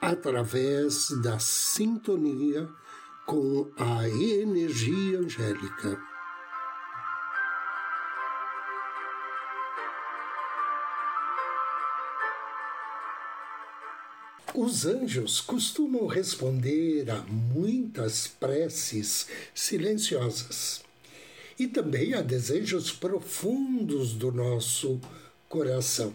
[0.00, 2.68] através da sintonia
[3.26, 6.00] com a energia angélica.
[14.54, 20.82] Os anjos costumam responder a muitas preces silenciosas
[21.58, 25.00] e também a desejos profundos do nosso
[25.48, 26.12] coração.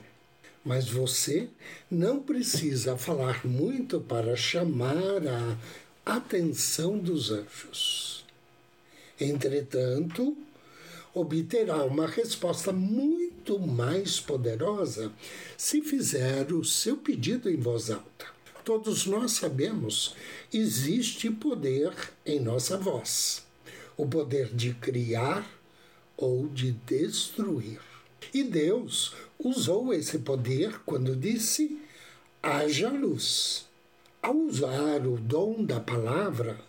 [0.64, 1.50] Mas você
[1.92, 5.22] não precisa falar muito para chamar
[6.06, 8.25] a atenção dos anjos.
[9.19, 10.38] Entretanto,
[11.14, 15.11] obterá uma resposta muito mais poderosa
[15.58, 18.25] se fizer o seu pedido em voz alta.
[18.64, 20.16] Todos nós sabemos,
[20.53, 21.94] existe poder
[22.25, 23.45] em nossa voz
[23.97, 25.47] o poder de criar
[26.17, 27.92] ou de destruir.
[28.33, 31.79] E Deus usou esse poder quando disse:
[32.41, 33.66] haja luz.
[34.22, 36.59] Ao usar o dom da palavra,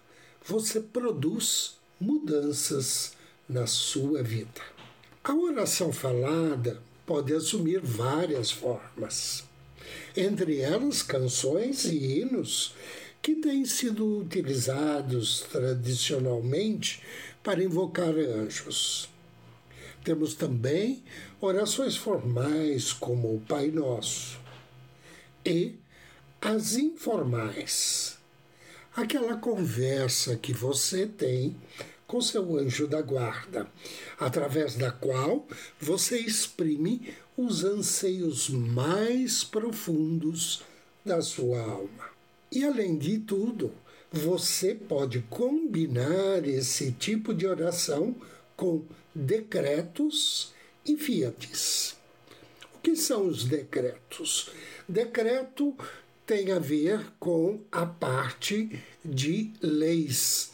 [0.44, 3.12] você produz mudanças
[3.48, 4.60] na sua vida.
[5.22, 9.44] A oração falada pode assumir várias formas,
[10.16, 12.74] entre elas canções e hinos
[13.22, 17.02] que têm sido utilizados tradicionalmente
[17.42, 19.08] para invocar anjos.
[20.04, 21.02] Temos também
[21.40, 24.38] orações formais, como o Pai Nosso,
[25.46, 25.76] e
[26.42, 28.18] as informais,
[28.94, 31.56] aquela conversa que você tem
[32.06, 33.66] com seu anjo da guarda,
[34.20, 35.48] através da qual
[35.80, 40.62] você exprime os anseios mais profundos
[41.02, 42.10] da sua alma.
[42.52, 43.72] E além de tudo,
[44.12, 48.14] você pode combinar esse tipo de oração
[48.54, 50.52] com decretos
[50.84, 51.96] e fiates.
[52.74, 54.50] O que são os decretos?
[54.88, 55.76] Decreto
[56.26, 60.52] tem a ver com a parte de leis.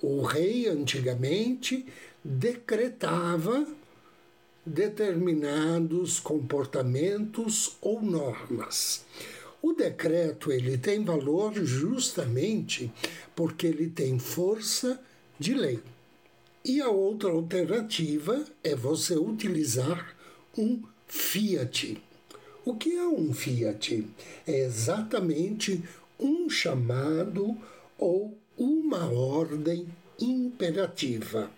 [0.00, 1.86] O rei antigamente
[2.24, 3.66] decretava
[4.64, 9.04] determinados comportamentos ou normas.
[9.60, 12.92] O decreto ele tem valor justamente
[13.34, 15.00] porque ele tem força
[15.38, 15.80] de lei.
[16.64, 20.16] E a outra alternativa é você utilizar
[20.56, 22.00] um fiat.
[22.64, 24.06] O que é um fiat?
[24.46, 25.82] É exatamente
[26.20, 27.56] um chamado
[27.98, 29.88] ou uma ordem
[30.20, 31.50] imperativa.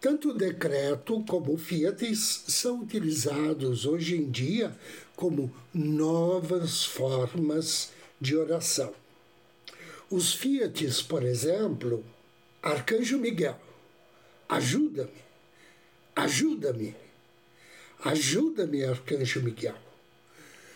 [0.00, 4.72] Tanto o decreto como o fiates são utilizados hoje em dia
[5.16, 7.90] como novas formas
[8.20, 8.94] de oração.
[10.08, 12.04] Os fiates, por exemplo,
[12.62, 13.58] Arcanjo Miguel,
[14.48, 15.22] ajuda-me,
[16.14, 16.94] ajuda-me,
[18.04, 19.76] ajuda-me, Arcanjo Miguel.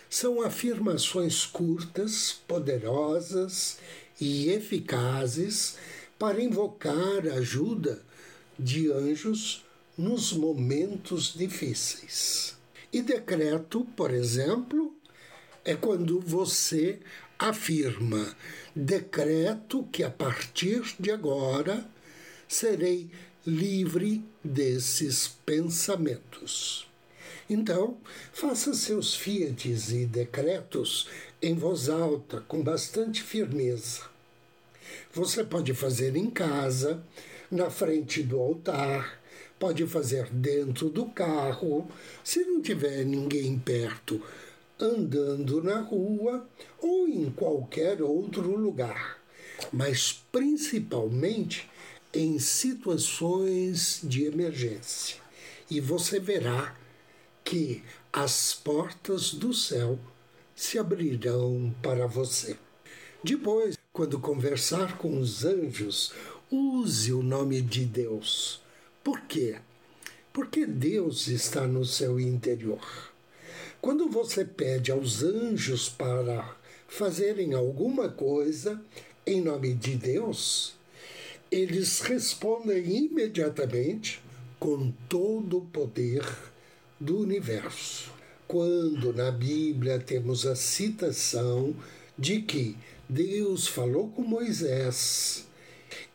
[0.08, 3.78] São afirmações curtas, poderosas
[4.20, 5.76] e eficazes
[6.19, 8.03] para invocar a ajuda
[8.59, 9.64] de anjos
[9.97, 12.56] nos momentos difíceis.
[12.92, 14.95] E decreto, por exemplo,
[15.65, 16.98] é quando você
[17.39, 18.34] afirma:
[18.74, 21.89] decreto que a partir de agora
[22.48, 23.10] serei
[23.47, 26.87] livre desses pensamentos.
[27.48, 27.97] Então,
[28.33, 31.09] faça seus fiates e decretos
[31.42, 34.03] em voz alta, com bastante firmeza.
[35.13, 37.03] Você pode fazer em casa,
[37.51, 39.21] na frente do altar,
[39.59, 41.89] pode fazer dentro do carro,
[42.22, 44.22] se não tiver ninguém perto,
[44.78, 46.47] andando na rua
[46.78, 49.19] ou em qualquer outro lugar,
[49.72, 51.70] mas principalmente
[52.12, 55.16] em situações de emergência.
[55.71, 56.77] E você verá
[57.45, 59.98] que as portas do céu
[60.54, 62.57] se abrirão para você.
[63.22, 66.12] Depois, quando conversar com os anjos,
[66.51, 68.60] use o nome de Deus.
[69.04, 69.59] Por quê?
[70.33, 73.12] Porque Deus está no seu interior.
[73.80, 78.83] Quando você pede aos anjos para fazerem alguma coisa
[79.27, 80.74] em nome de Deus,
[81.50, 84.22] eles respondem imediatamente
[84.58, 86.24] com todo o poder
[86.98, 88.10] do universo.
[88.47, 91.74] Quando na Bíblia temos a citação
[92.18, 92.76] de que
[93.08, 95.47] Deus falou com Moisés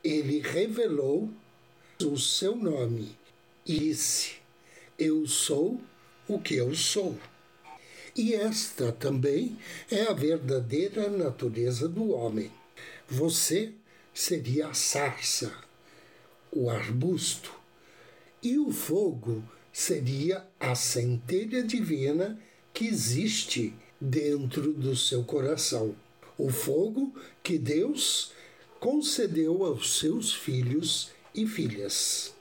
[0.03, 1.29] ele revelou
[2.03, 3.17] o seu nome
[3.65, 4.33] e disse:
[4.99, 5.81] Eu sou
[6.27, 7.17] o que eu sou.
[8.15, 9.57] E esta também
[9.91, 12.51] é a verdadeira natureza do homem.
[13.09, 13.73] Você
[14.15, 15.53] seria a sarça,
[16.49, 17.53] o arbusto,
[18.41, 22.39] e o fogo seria a centelha divina
[22.73, 25.93] que existe dentro do seu coração.
[26.37, 27.13] O fogo
[27.43, 28.31] que Deus
[28.79, 32.33] concedeu aos seus filhos e filhas.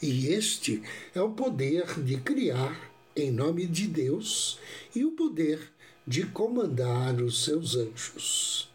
[0.00, 0.82] E este
[1.14, 4.58] é o poder de criar em nome de Deus
[4.94, 5.70] e o poder
[6.06, 8.70] de comandar os seus anjos.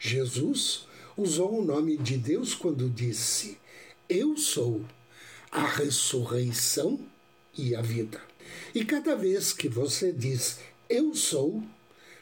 [0.00, 0.87] Jesus
[1.18, 3.58] usou o nome de Deus quando disse:
[4.08, 4.84] Eu sou
[5.50, 6.98] a ressurreição
[7.56, 8.20] e a vida.
[8.74, 11.62] E cada vez que você diz eu sou,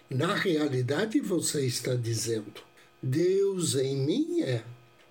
[0.09, 2.63] na realidade você está dizendo
[3.03, 4.65] Deus em mim é.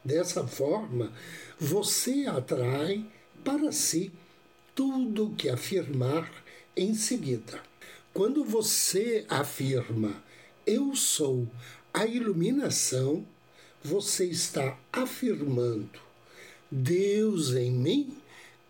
[0.04, 1.12] Dessa forma,
[1.60, 3.04] você atrai
[3.44, 4.12] para si
[4.76, 6.32] tudo que afirmar
[6.78, 7.60] em seguida.
[8.14, 10.24] Quando você afirma
[10.66, 11.48] eu sou
[11.94, 13.26] a iluminação,
[13.86, 16.06] você está afirmando
[16.72, 18.18] Deus em mim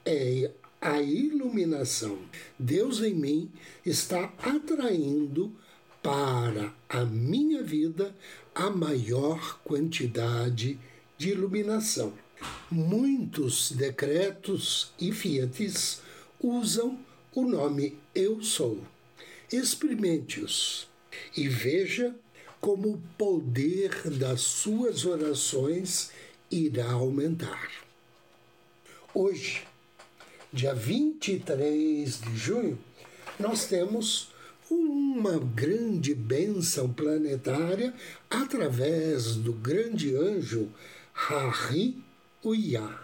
[0.06, 0.52] é
[0.82, 2.20] a iluminação.
[2.60, 3.52] Deus em mim
[3.86, 5.52] está atraindo
[6.04, 8.14] para a minha vida
[8.54, 10.78] a maior quantidade
[11.18, 12.14] de iluminação.
[12.70, 16.02] Muitos decretos e fiates
[16.40, 17.00] usam
[17.34, 18.78] o nome Eu Sou.
[19.52, 20.88] Experimente-os
[21.36, 22.14] e veja
[22.66, 26.10] como o poder das suas orações
[26.50, 27.70] irá aumentar.
[29.14, 29.62] Hoje,
[30.52, 32.80] dia 23 de junho,
[33.40, 34.30] nós temos
[34.68, 37.94] uma grande bênção planetária
[38.32, 40.68] através do grande anjo
[41.14, 42.04] Hari
[42.44, 43.00] Uya.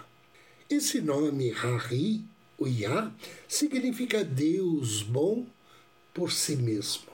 [0.67, 2.25] Esse nome Hari
[2.57, 3.11] Uya
[3.47, 5.45] significa Deus bom
[6.15, 7.10] por si mesmo.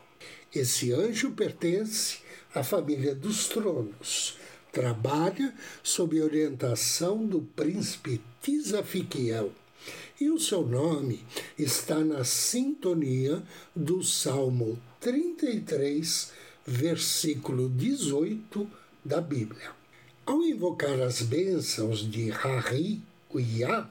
[0.58, 2.18] Esse anjo pertence
[2.52, 4.38] à família dos tronos.
[4.72, 9.52] Trabalha sob orientação do príncipe Tisafiquiel
[10.20, 11.24] e o seu nome
[11.60, 13.44] está na sintonia
[13.76, 16.32] do Salmo 33,
[16.66, 18.68] versículo 18
[19.06, 19.70] da Bíblia.
[20.26, 23.00] Ao invocar as bênçãos de Hari,
[23.30, 23.88] o Iá,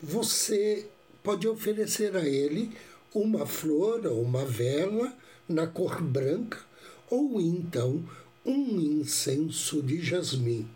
[0.00, 0.86] você
[1.20, 2.70] pode oferecer a ele
[3.12, 5.12] uma flor ou uma vela
[5.48, 6.58] na cor branca
[7.10, 8.04] ou então
[8.44, 10.68] um incenso de jasmim.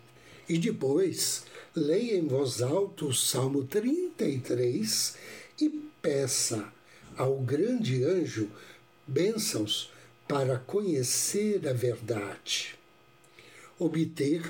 [0.47, 5.15] E depois leia em voz alta o Salmo 33
[5.59, 5.69] e
[6.01, 6.71] peça
[7.17, 8.49] ao grande anjo
[9.07, 9.91] bênçãos
[10.27, 12.75] para conhecer a verdade,
[13.77, 14.43] obter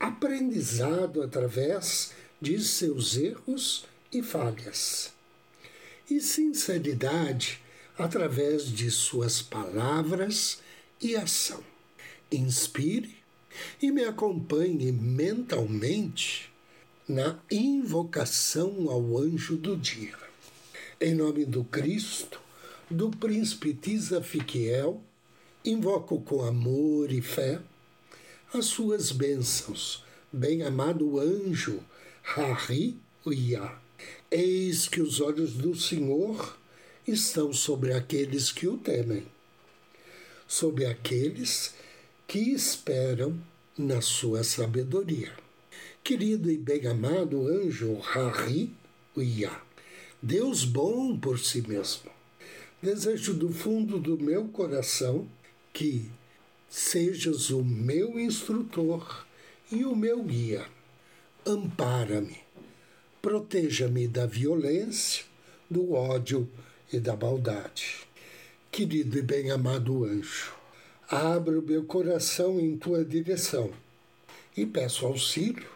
[0.00, 5.12] aprendizado através de seus erros e falhas,
[6.10, 7.60] e sinceridade
[7.98, 10.60] através de suas palavras
[11.00, 11.62] e ação.
[12.30, 13.16] Inspire
[13.82, 16.50] e me acompanhe mentalmente
[17.08, 20.16] na invocação ao anjo do dia.
[21.00, 22.40] Em nome do Cristo,
[22.90, 25.02] do príncipe Tisafiquiel,
[25.64, 27.60] invoco com amor e fé
[28.52, 31.80] as suas bênçãos, bem-amado anjo
[32.36, 33.72] Hari Uya.
[34.30, 36.57] Eis que os olhos do Senhor
[37.10, 39.26] estão sobre aqueles que o temem,
[40.46, 41.74] sobre aqueles
[42.26, 43.38] que esperam
[43.76, 45.32] na sua sabedoria
[46.08, 48.72] querido e bem-amado anjo Hari
[49.14, 49.52] Uya,
[50.22, 52.10] Deus bom por si mesmo.
[52.82, 55.28] Desejo do fundo do meu coração
[55.70, 56.10] que
[56.66, 59.26] sejas o meu instrutor
[59.70, 60.64] e o meu guia.
[61.44, 62.38] Ampara-me,
[63.20, 65.26] proteja-me da violência,
[65.68, 66.48] do ódio
[66.92, 68.06] e da maldade.
[68.70, 70.52] Querido e bem-amado anjo,
[71.08, 73.70] abra o meu coração em tua direção
[74.56, 75.68] e peço auxílio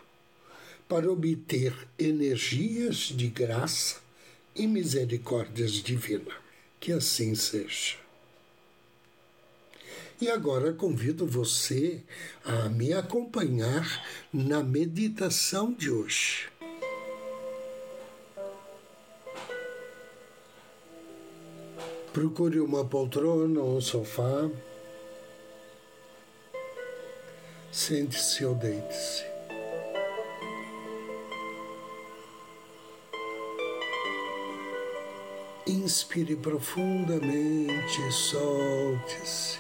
[0.89, 4.01] para obter energias de graça
[4.55, 6.35] e misericórdias divina.
[6.79, 7.97] Que assim seja.
[10.21, 12.01] E agora convido você
[12.45, 16.49] a me acompanhar na meditação de hoje.
[22.23, 24.49] Procure uma poltrona ou um sofá.
[27.73, 29.25] Sente-se ou deite-se.
[35.67, 39.59] Inspire profundamente, solte-se.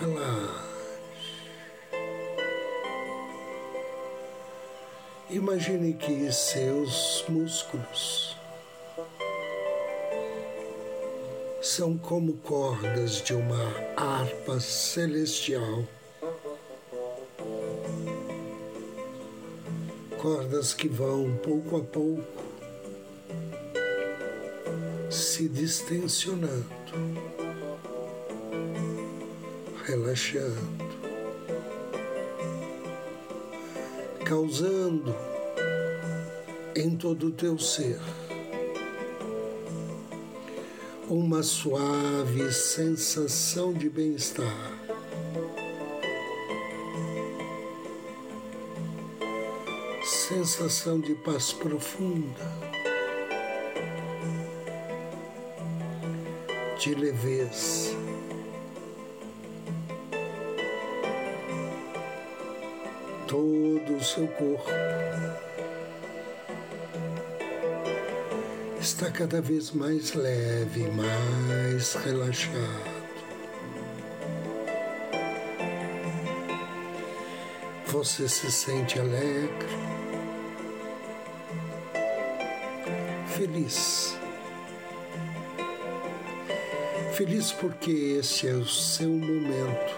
[0.00, 0.70] Relaxe.
[5.30, 8.39] Imagine que seus músculos
[11.70, 15.84] são como cordas de uma harpa celestial.
[20.20, 22.24] Cordas que vão pouco a pouco
[25.08, 26.66] se distensionando,
[29.84, 30.76] relaxando,
[34.24, 35.14] causando
[36.74, 38.00] em todo o teu ser
[41.10, 44.46] uma suave sensação de bem-estar.
[50.04, 52.46] Sensação de paz profunda,
[56.78, 57.90] de leveza.
[63.26, 64.70] Todo o seu corpo
[68.90, 72.90] está cada vez mais leve, mais relaxado.
[77.86, 79.68] Você se sente alegre,
[83.28, 84.16] feliz.
[87.12, 89.94] Feliz porque esse é o seu momento,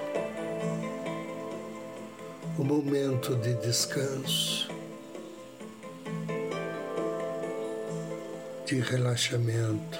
[2.58, 4.71] o momento de descanso
[8.66, 9.98] de relaxamento,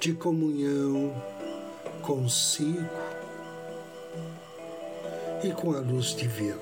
[0.00, 1.14] de comunhão
[2.02, 2.88] consigo
[5.44, 6.58] e com a luz divina.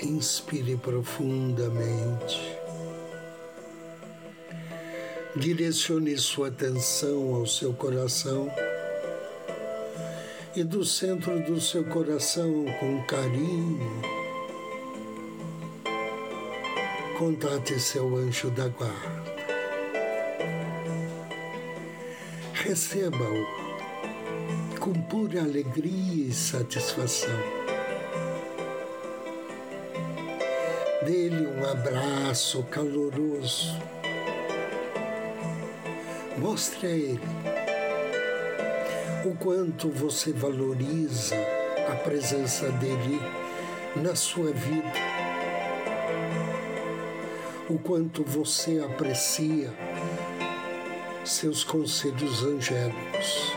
[0.00, 2.58] Inspire profundamente.
[5.36, 8.50] Direcione sua atenção ao seu coração
[10.54, 14.21] e do centro do seu coração com carinho
[17.22, 19.32] contate seu anjo da guarda.
[22.52, 23.46] Receba-o
[24.80, 27.38] com pura alegria e satisfação.
[31.06, 33.80] Dê-lhe um abraço caloroso.
[36.36, 37.20] Mostre a ele
[39.24, 41.36] o quanto você valoriza
[41.88, 43.20] a presença dele
[43.94, 45.11] na sua vida
[47.68, 49.72] o quanto você aprecia
[51.24, 53.52] seus conselhos angélicos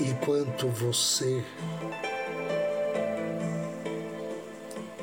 [0.00, 1.44] e quanto você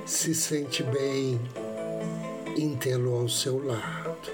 [0.06, 1.40] se sente bem
[2.58, 4.32] em tê-lo ao seu lado.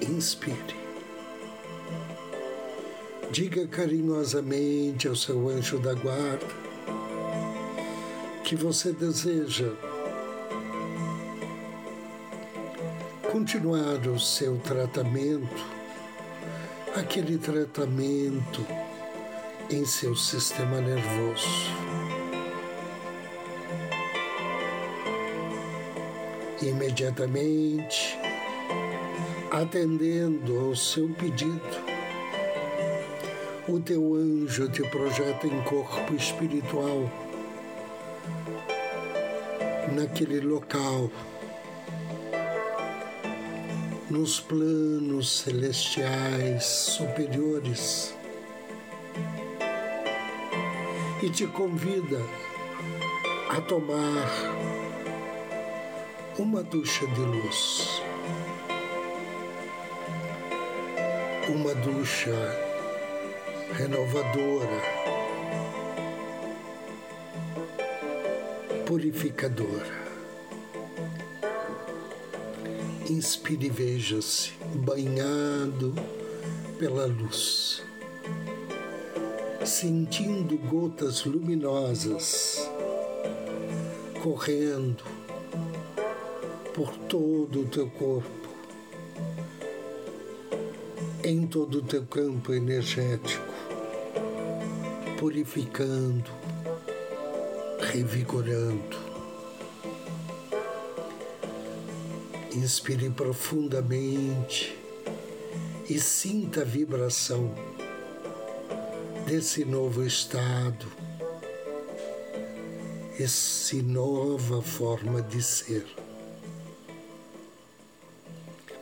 [0.00, 0.79] Inspire.
[3.32, 6.46] Diga carinhosamente ao seu anjo da guarda
[8.42, 9.70] que você deseja
[13.30, 15.64] continuar o seu tratamento,
[16.96, 18.66] aquele tratamento
[19.70, 21.46] em seu sistema nervoso.
[26.60, 28.18] Imediatamente,
[29.52, 31.89] atendendo ao seu pedido,
[33.72, 37.08] o teu anjo te projeta em corpo espiritual
[39.92, 41.08] naquele local,
[44.10, 48.12] nos planos celestiais superiores
[51.22, 52.20] e te convida
[53.50, 54.28] a tomar
[56.36, 58.02] uma ducha de luz,
[61.48, 62.69] uma ducha
[63.72, 64.82] renovadora,
[68.86, 70.00] purificadora.
[73.08, 75.94] Inspire e veja-se banhado
[76.78, 77.82] pela luz,
[79.64, 82.68] sentindo gotas luminosas
[84.22, 85.02] correndo
[86.74, 88.48] por todo o teu corpo,
[91.24, 93.49] em todo o teu campo energético
[95.20, 96.30] purificando,
[97.78, 98.96] revigorando.
[102.54, 104.74] Inspire profundamente
[105.90, 107.54] e sinta a vibração
[109.26, 110.90] desse novo estado,
[113.18, 115.86] essa nova forma de ser.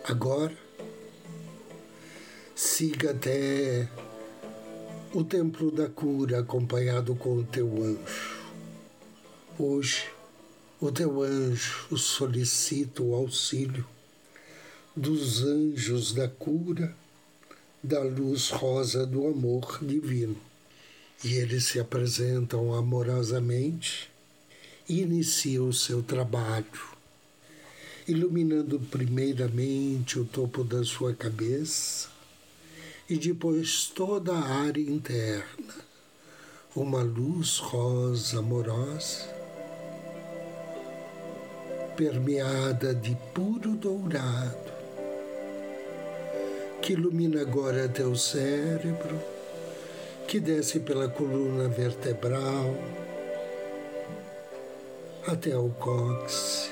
[0.04, 0.56] Agora,
[2.54, 3.88] siga até
[5.14, 8.36] o templo da cura acompanhado com o teu anjo.
[9.58, 10.04] Hoje,
[10.80, 13.86] o teu anjo solicita o auxílio
[14.94, 16.94] dos anjos da cura,
[17.82, 20.36] da luz rosa do amor divino.
[21.24, 24.10] E eles se apresentam amorosamente
[24.88, 26.66] e iniciam o seu trabalho,
[28.06, 32.17] iluminando primeiramente o topo da sua cabeça
[33.08, 35.74] e depois toda a área interna,
[36.76, 39.38] uma luz rosa amorosa
[41.96, 44.72] permeada de puro dourado,
[46.82, 49.20] que ilumina agora teu cérebro,
[50.28, 52.76] que desce pela coluna vertebral
[55.26, 56.70] até o cóccix,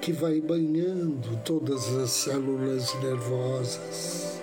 [0.00, 4.40] que vai banhando todas as células nervosas,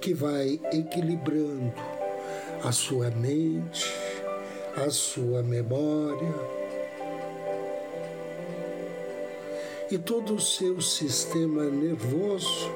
[0.00, 1.74] que vai equilibrando
[2.62, 3.92] a sua mente,
[4.76, 6.34] a sua memória
[9.90, 12.70] e todo o seu sistema nervoso.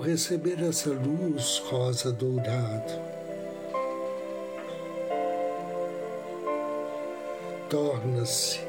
[0.00, 3.02] Receber essa luz rosa dourada,
[7.68, 8.60] torna-se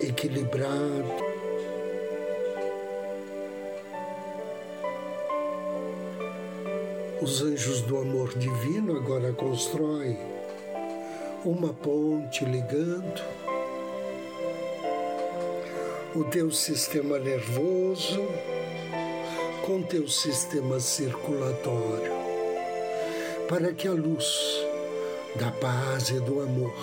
[0.00, 1.32] equilibrado,
[7.22, 10.18] Os anjos do amor divino agora constroem
[11.44, 13.22] uma ponte ligando
[16.16, 18.20] o teu sistema nervoso
[19.62, 22.12] com teu sistema circulatório,
[23.48, 24.26] para que a luz
[25.36, 26.74] da paz e do amor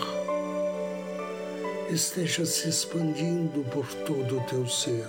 [1.90, 5.06] esteja se expandindo por todo o teu ser.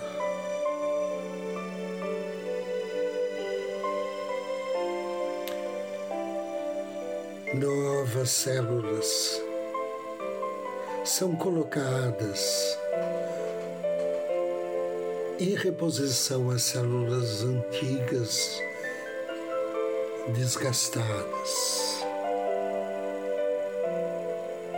[7.53, 9.41] novas células
[11.03, 12.77] são colocadas
[15.41, 18.61] em reposição às células antigas
[20.35, 22.05] desgastadas.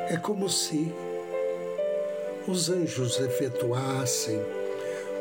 [0.09, 0.89] É como se
[2.47, 4.41] os anjos efetuassem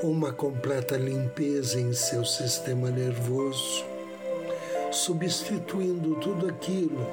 [0.04, 3.84] uma completa limpeza em seu sistema nervoso,
[4.92, 7.04] substituindo tudo aquilo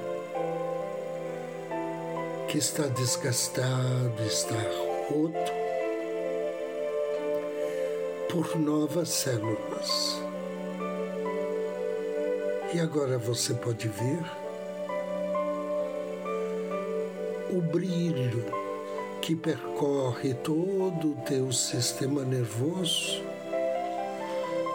[2.47, 4.53] que está desgastado, está
[5.09, 5.68] roto
[8.29, 10.21] por novas células.
[12.73, 14.23] E agora você pode ver
[17.49, 18.45] o brilho
[19.21, 23.23] que percorre todo o teu sistema nervoso,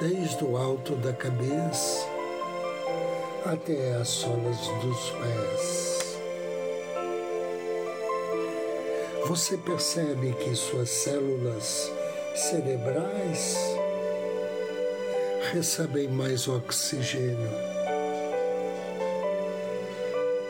[0.01, 2.07] desde o alto da cabeça
[3.47, 5.95] até as solas dos pés.
[9.27, 11.91] você percebe que suas células
[12.35, 13.57] cerebrais
[15.53, 17.51] recebem mais oxigênio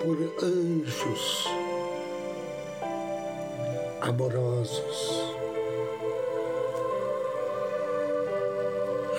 [0.03, 1.47] por anjos
[4.01, 5.35] amorosos,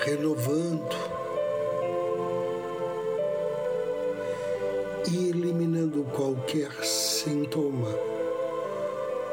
[0.04, 0.96] renovando
[5.10, 7.88] e eliminando qualquer sintoma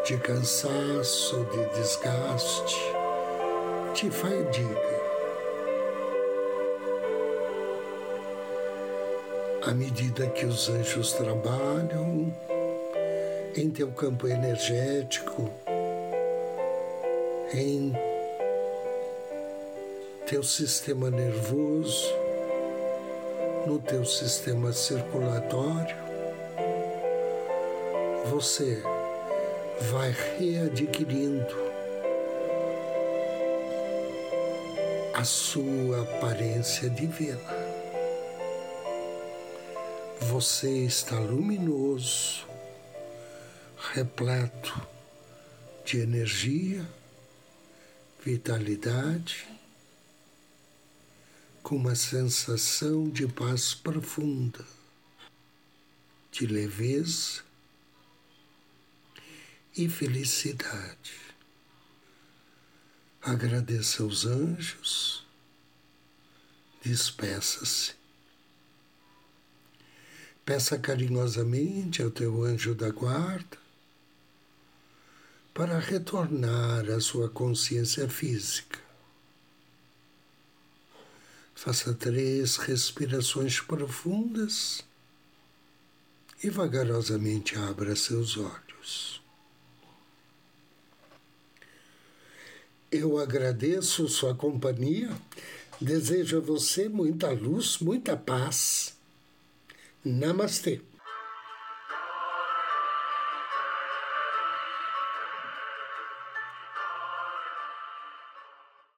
[0.06, 3.03] de cansaço, de desgaste,
[3.94, 5.04] te fadiga.
[9.62, 12.34] À medida que os anjos trabalham
[13.56, 15.48] em teu campo energético,
[17.54, 17.94] em
[20.26, 22.12] teu sistema nervoso,
[23.68, 25.96] no teu sistema circulatório,
[28.26, 28.82] você
[29.92, 31.73] vai readquirindo
[35.14, 37.40] a sua aparência divina.
[40.22, 42.48] Você está luminoso,
[43.94, 44.88] repleto
[45.86, 46.84] de energia,
[48.26, 49.48] vitalidade,
[51.62, 54.66] com uma sensação de paz profunda,
[56.32, 57.44] de leveza
[59.78, 61.23] e felicidade.
[63.26, 65.26] Agradeça aos anjos,
[66.84, 67.94] despeça-se,
[70.46, 73.58] Peça carinhosamente ao teu anjo da guarda
[75.54, 78.78] para retornar à sua consciência física.
[81.56, 84.84] Faça três respirações profundas
[86.44, 89.23] e vagarosamente abra seus olhos.
[92.96, 95.10] Eu agradeço sua companhia,
[95.82, 98.94] desejo a você muita luz, muita paz.
[100.06, 100.80] Namastê.